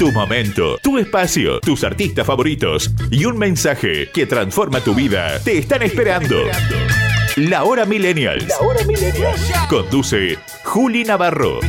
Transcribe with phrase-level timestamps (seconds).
[0.00, 5.58] Tu momento, tu espacio, tus artistas favoritos y un mensaje que transforma tu vida te
[5.58, 6.36] están esperando.
[7.36, 8.48] La Hora Millennials.
[8.48, 9.52] La Hora Millennials.
[9.68, 11.60] Conduce Juli Navarro.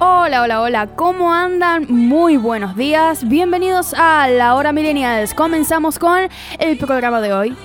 [0.00, 1.86] Hola, hola, hola, ¿cómo andan?
[1.88, 5.34] Muy buenos días, bienvenidos a La Hora Millennials.
[5.34, 6.28] Comenzamos con
[6.58, 7.56] el programa de hoy.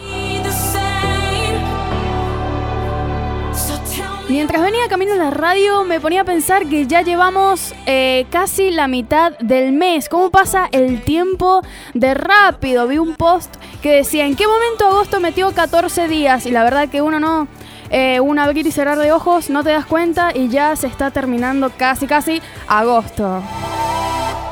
[4.30, 8.72] Mientras venía camino a la radio me ponía a pensar que ya llevamos eh, casi
[8.72, 10.10] la mitad del mes.
[10.10, 11.62] ¿Cómo pasa el tiempo
[11.94, 12.88] de rápido?
[12.88, 16.46] Vi un post que decía, ¿en qué momento agosto metió 14 días?
[16.46, 17.48] Y la verdad que uno no...
[17.90, 21.10] Eh, un abrir y cerrar de ojos, no te das cuenta y ya se está
[21.10, 23.42] terminando casi casi agosto.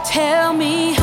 [0.10, 0.96] Tell me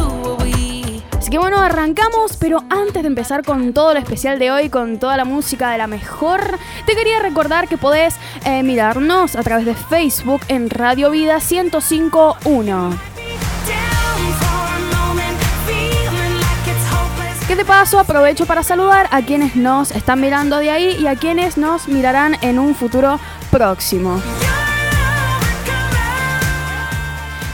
[1.33, 5.17] que bueno, arrancamos, pero antes de empezar con todo lo especial de hoy, con toda
[5.17, 9.75] la música de la mejor, te quería recordar que podés eh, mirarnos a través de
[9.75, 12.99] Facebook en Radio Vida 1051.
[17.49, 21.17] Que de paso aprovecho para saludar a quienes nos están mirando de ahí y a
[21.17, 23.19] quienes nos mirarán en un futuro
[23.51, 24.21] próximo.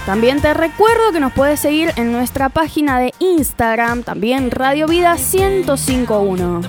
[0.09, 5.17] También te recuerdo que nos puedes seguir en nuestra página de Instagram, también Radio Vida
[5.17, 6.63] 1051.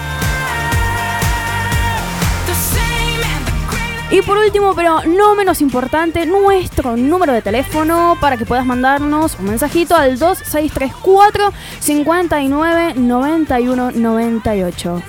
[4.13, 9.39] Y por último, pero no menos importante, nuestro número de teléfono para que puedas mandarnos
[9.39, 11.51] un mensajito al 2634
[11.81, 15.03] 59 91 98.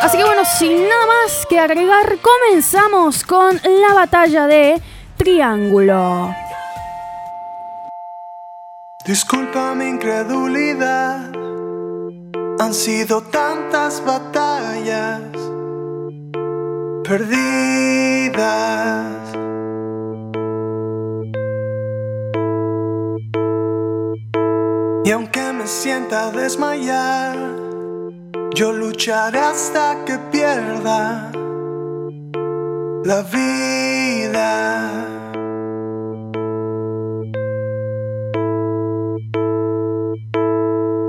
[0.00, 4.80] Así que bueno, sin nada más que agregar, comenzamos con la batalla de
[5.18, 6.34] Triángulo.
[9.04, 11.45] Disculpa mi incredulidad
[12.58, 15.20] han sido tantas batallas
[17.04, 18.36] perdidas.
[25.04, 27.36] Y aunque me sienta desmayar,
[28.54, 31.30] yo lucharé hasta que pierda
[33.04, 34.75] la vida.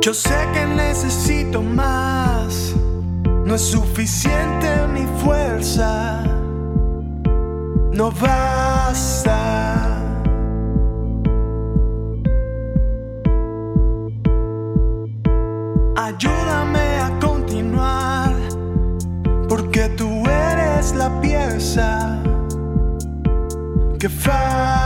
[0.07, 2.73] Yo sé que necesito más,
[3.43, 6.23] no es suficiente mi fuerza,
[7.91, 9.35] no basta.
[15.97, 18.33] Ayúdame a continuar,
[19.49, 22.17] porque tú eres la pieza
[23.99, 24.76] que falta.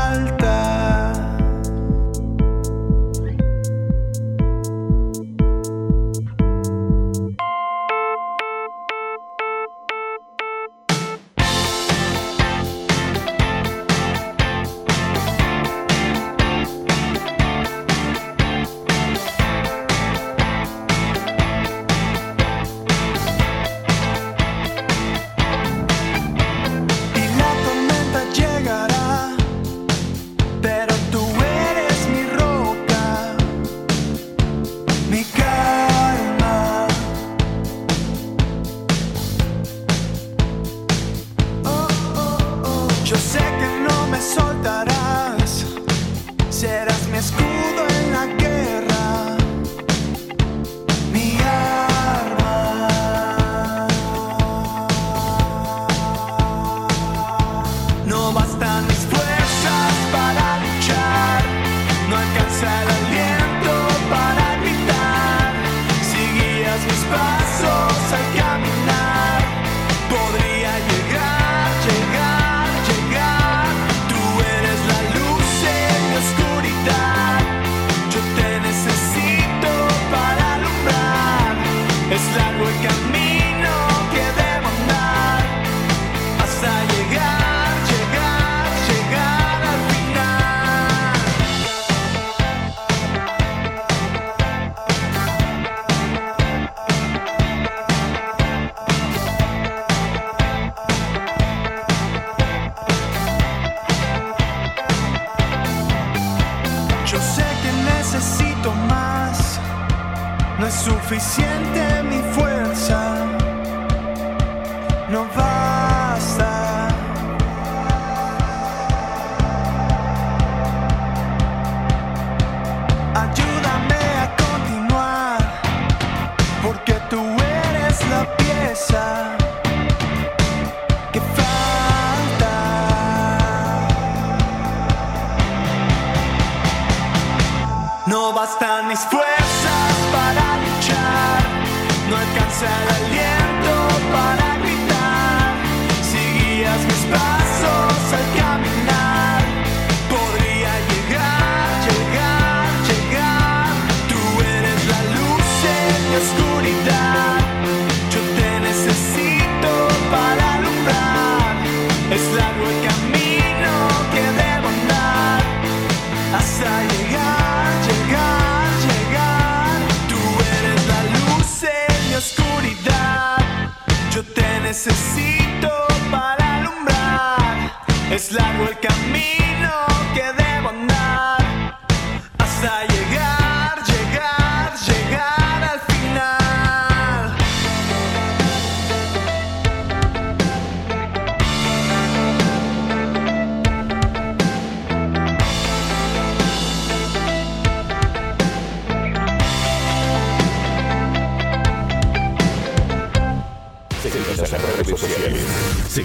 [111.19, 111.41] и.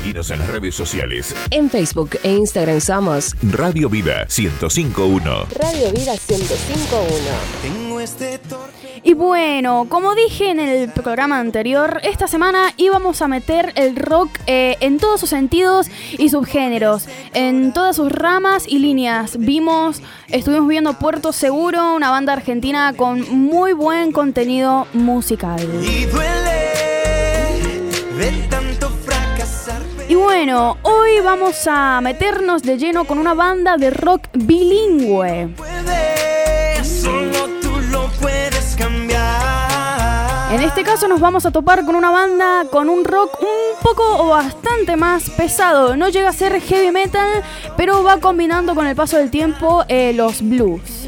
[0.07, 1.35] Seguinos en las redes sociales.
[1.51, 5.47] En Facebook e Instagram somos Radio Vida 1051.
[5.59, 7.09] Radio Vida 1051.
[7.61, 8.39] Tengo este.
[9.03, 14.31] Y bueno, como dije en el programa anterior, esta semana íbamos a meter el rock
[14.47, 19.37] eh, en todos sus sentidos y subgéneros, en todas sus ramas y líneas.
[19.41, 25.69] Vimos, estuvimos viendo Puerto Seguro, una banda argentina con muy buen contenido musical.
[25.83, 26.47] Y duele.
[30.09, 35.49] Y bueno, hoy vamos a meternos de lleno con una banda de rock bilingüe.
[40.53, 44.05] En este caso nos vamos a topar con una banda con un rock un poco
[44.19, 45.97] o bastante más pesado.
[45.97, 47.29] No llega a ser heavy metal,
[47.77, 51.07] pero va combinando con el paso del tiempo eh, los blues.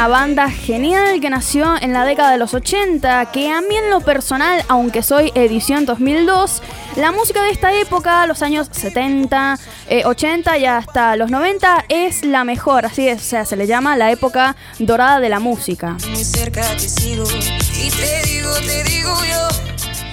[0.00, 3.90] Una banda genial que nació en la década de los 80, que a mí en
[3.90, 6.62] lo personal, aunque soy edición 2002,
[6.96, 9.58] la música de esta época, los años 70,
[9.90, 13.66] eh, 80 y hasta los 90, es la mejor, así es, o sea, se le
[13.66, 15.98] llama la época dorada de la música.
[16.08, 19.69] muy cerca te sigo y te digo, te digo yo.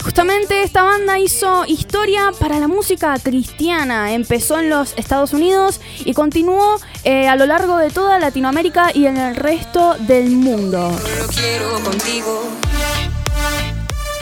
[0.08, 4.14] Justamente esta banda hizo historia para la música cristiana.
[4.14, 9.06] Empezó en los Estados Unidos y continuó eh, a lo largo de toda Latinoamérica y
[9.06, 10.92] en el resto del mundo.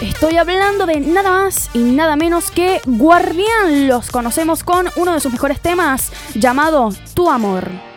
[0.01, 3.87] Estoy hablando de nada más y nada menos que Guardián.
[3.87, 7.94] Los conocemos con uno de sus mejores temas llamado Tu Amor.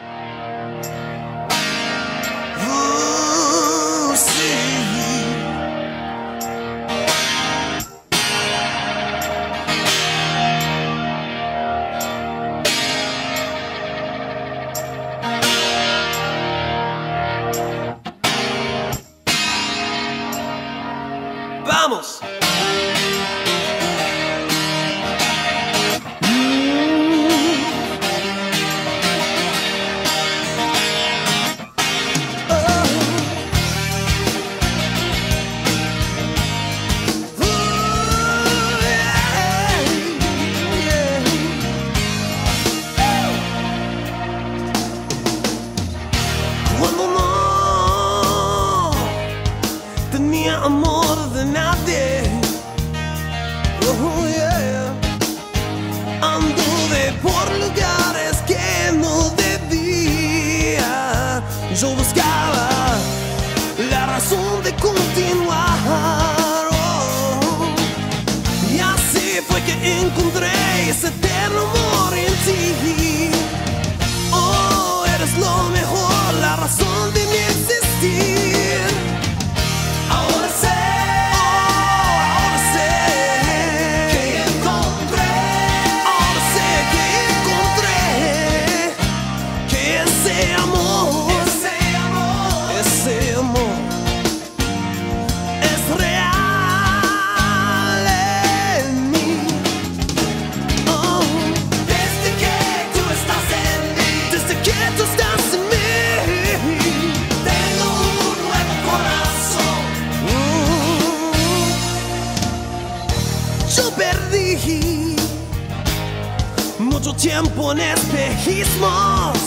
[117.19, 119.39] Tiempo en espejismos.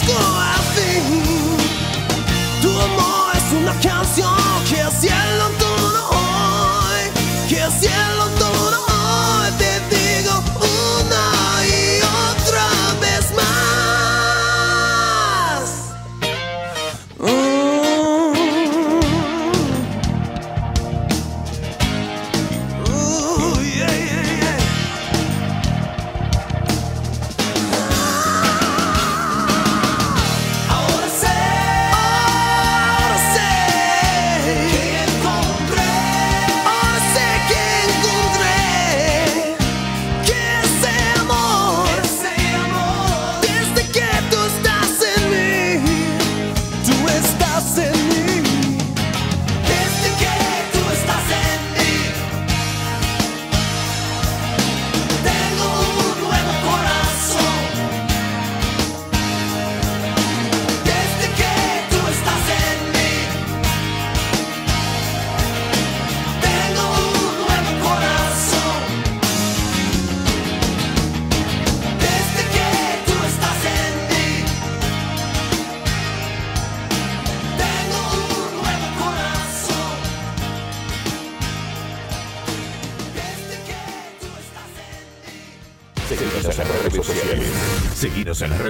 [0.00, 1.56] Al fin.
[2.62, 4.34] Tu amor es una canción
[4.66, 5.61] que el cielo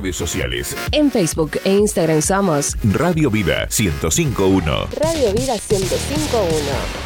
[0.03, 0.77] redes sociales.
[0.91, 4.89] En Facebook e Instagram somos Radio Vida 1051.
[5.01, 7.03] Radio Vida 1051.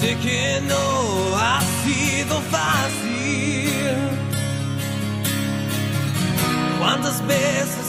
[0.00, 3.94] Sé que no ha sido fácil.
[6.78, 7.87] ¿Cuántas veces?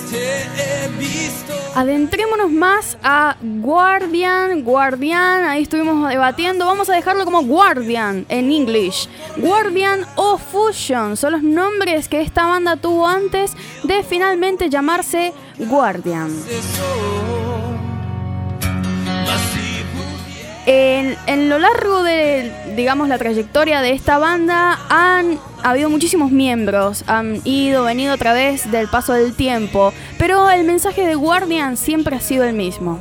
[1.75, 9.07] Adentrémonos más a Guardian, Guardian, ahí estuvimos debatiendo, vamos a dejarlo como Guardian en English.
[9.37, 16.35] Guardian o Fusion son los nombres que esta banda tuvo antes de finalmente llamarse Guardian.
[20.65, 27.03] En, en lo largo de, digamos, la trayectoria de esta banda han habido muchísimos miembros,
[27.07, 32.15] han ido, venido a través del paso del tiempo, pero el mensaje de Guardian siempre
[32.15, 32.99] ha sido el mismo.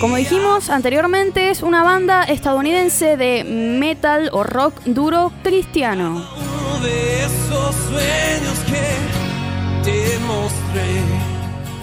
[0.00, 6.24] Como dijimos anteriormente, es una banda estadounidense de metal o rock duro cristiano.
[6.36, 11.37] Uno de esos sueños que te mostré.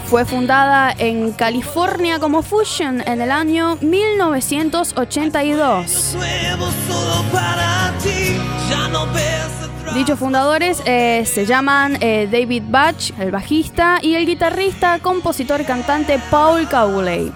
[0.08, 6.16] Fue fundada en California como Fusion en el año 1982.
[6.16, 8.38] Nuevo solo para ti.
[8.70, 9.96] Ya no ves atrás.
[9.96, 15.66] Dichos fundadores eh, se llaman eh, David Batch, el bajista, y el guitarrista, compositor y
[15.66, 17.32] cantante Paul Cowley.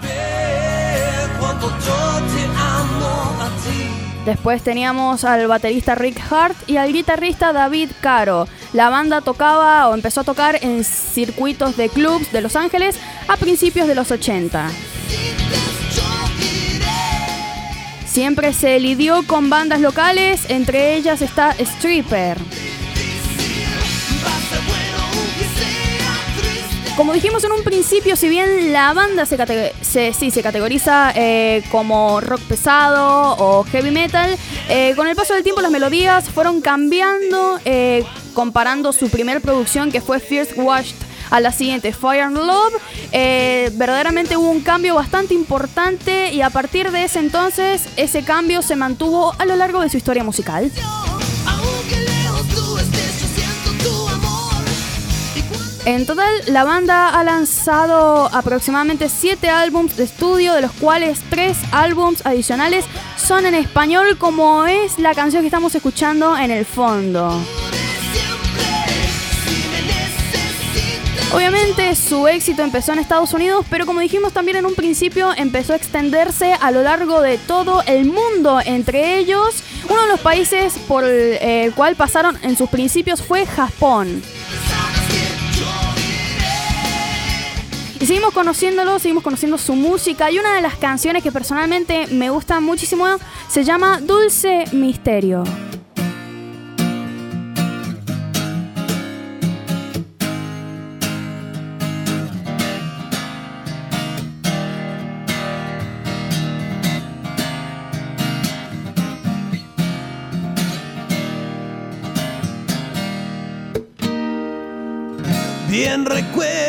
[4.24, 8.46] Después teníamos al baterista Rick Hart y al guitarrista David Caro.
[8.72, 12.98] La banda tocaba o empezó a tocar en circuitos de clubs de Los Ángeles
[13.28, 14.68] a principios de los 80.
[18.06, 22.38] Siempre se lidió con bandas locales, entre ellas está Stripper.
[27.00, 29.38] Como dijimos en un principio, si bien la banda se,
[29.80, 34.36] se- se categoriza eh, como rock pesado o heavy metal,
[34.68, 38.04] eh, con el paso del tiempo las melodías fueron cambiando, eh,
[38.34, 40.94] comparando su primer producción que fue First Washed
[41.30, 42.74] a la siguiente, Fire and Love.
[43.78, 48.76] verdaderamente hubo un cambio bastante importante y a partir de ese entonces ese cambio se
[48.76, 50.70] mantuvo a lo largo de su historia musical.
[55.90, 61.58] En total, la banda ha lanzado aproximadamente 7 álbums de estudio, de los cuales 3
[61.72, 62.84] álbums adicionales
[63.16, 67.36] son en español, como es la canción que estamos escuchando en el fondo.
[71.34, 75.72] Obviamente su éxito empezó en Estados Unidos, pero como dijimos también en un principio, empezó
[75.72, 78.60] a extenderse a lo largo de todo el mundo.
[78.64, 79.56] Entre ellos,
[79.88, 84.22] uno de los países por el eh, cual pasaron en sus principios fue Japón.
[88.00, 90.30] Y seguimos conociéndolo, seguimos conociendo su música.
[90.30, 93.06] Y una de las canciones que personalmente me gusta muchísimo
[93.46, 95.44] se llama Dulce Misterio.
[115.68, 116.59] Bien recuerdo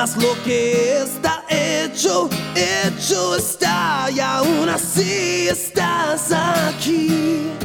[0.00, 7.59] Mas lo que está hecho, hecho está y aún así estás aquí.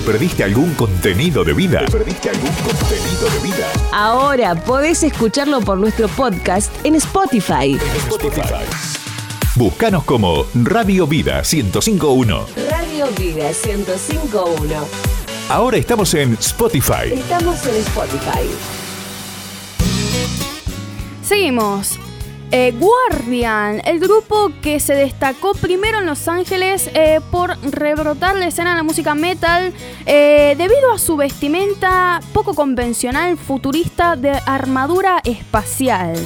[0.00, 1.84] ¿Te perdiste algún contenido de vida?
[1.84, 3.70] ¿Te perdiste algún contenido de vida?
[3.92, 7.78] Ahora podés escucharlo por nuestro podcast en Spotify.
[8.08, 8.40] Spotify.
[9.56, 12.46] Búscanos como Radio Vida 1051.
[12.70, 14.86] Radio Vida 1051.
[15.50, 17.12] Ahora estamos en Spotify.
[17.12, 18.48] Estamos en Spotify.
[21.22, 21.98] Seguimos.
[22.52, 28.46] Eh, Guardian, el grupo que se destacó primero en Los Ángeles eh, por rebrotar la
[28.48, 29.72] escena de la música metal
[30.04, 36.16] eh, debido a su vestimenta poco convencional, futurista de armadura espacial.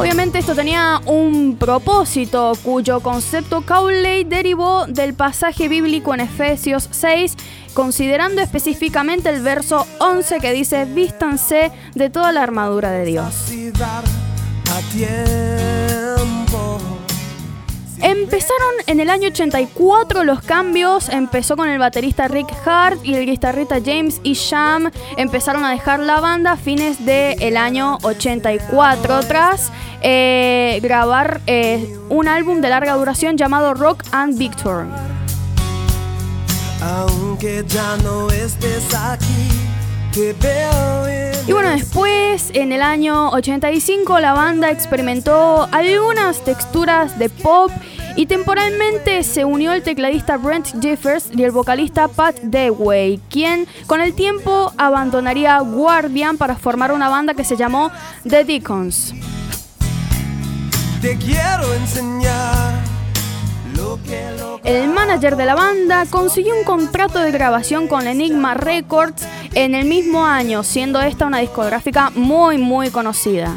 [0.00, 7.36] Obviamente esto tenía un propósito cuyo concepto Cowley derivó del pasaje bíblico en Efesios 6,
[7.80, 13.50] considerando específicamente el verso 11 que dice, vístanse de toda la armadura de Dios.
[18.02, 23.24] Empezaron en el año 84 los cambios, empezó con el baterista Rick Hart y el
[23.24, 24.34] guitarrista James E.
[24.34, 31.96] Sham, empezaron a dejar la banda a fines del año 84 tras eh, grabar eh,
[32.10, 34.86] un álbum de larga duración llamado Rock and Victor.
[36.82, 39.48] Aunque ya no estés aquí,
[40.12, 47.18] te veo en Y bueno, después, en el año 85, la banda experimentó algunas texturas
[47.18, 47.70] de pop
[48.16, 54.00] y temporalmente se unió el tecladista Brent Jeffers y el vocalista Pat Dewey, quien con
[54.00, 57.90] el tiempo abandonaría Guardian para formar una banda que se llamó
[58.28, 59.14] The Deacons.
[61.00, 62.89] Te quiero enseñar
[64.64, 69.86] El manager de la banda consiguió un contrato de grabación con Enigma Records en el
[69.86, 73.54] mismo año, siendo esta una discográfica muy muy conocida.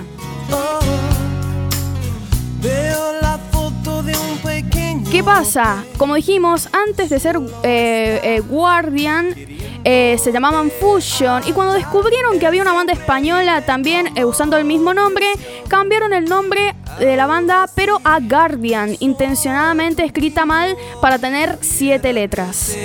[5.12, 5.84] ¿Qué pasa?
[5.98, 9.36] Como dijimos, antes de ser eh, eh, Guardian,
[9.84, 11.44] eh, se llamaban Fusion.
[11.48, 15.26] Y cuando descubrieron que había una banda española también eh, usando el mismo nombre,
[15.68, 22.14] cambiaron el nombre de la banda, pero a Guardian, intencionadamente escrita mal para tener siete
[22.14, 22.76] letras.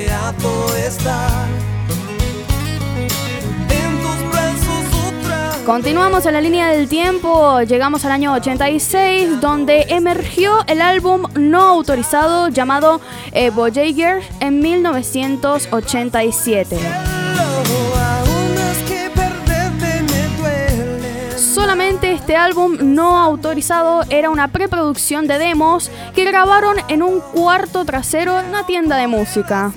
[5.69, 11.61] Continuamos en la línea del tiempo, llegamos al año 86, donde emergió el álbum no
[11.61, 13.03] autorizado llamado
[13.33, 16.75] eh, Voyager en 1987.
[16.75, 25.39] Aún es que perderte me duele Solamente este álbum no autorizado era una preproducción de
[25.39, 29.71] demos que grabaron en un cuarto trasero en una tienda de música.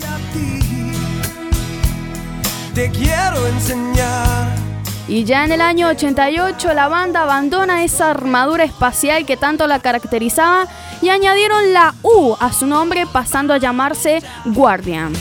[2.74, 4.61] Te quiero enseñar
[5.08, 9.80] Y ya en el año 88 la banda abandona esa armadura espacial que tanto la
[9.80, 10.68] caracterizaba
[11.02, 15.14] y añadieron la U a su nombre pasando a llamarse Guardian.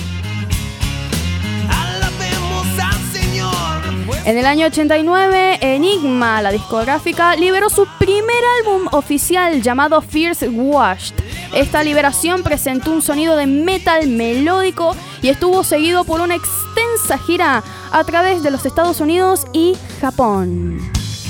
[4.26, 11.14] En el año 89, Enigma, la discográfica, liberó su primer álbum oficial llamado Fierce Washed.
[11.54, 17.64] Esta liberación presentó un sonido de metal melódico y estuvo seguido por una extensa gira
[17.92, 20.78] a través de los Estados Unidos y Japón.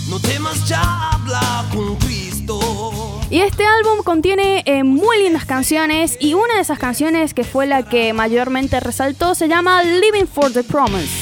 [0.09, 2.59] No temas ya habla con Cristo
[3.31, 7.67] Y este álbum contiene eh, muy lindas canciones y una de esas canciones que fue
[7.67, 11.20] la que mayormente resaltó se llama Living for the Promise.